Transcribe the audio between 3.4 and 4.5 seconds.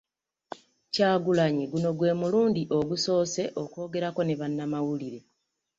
okwogerako ne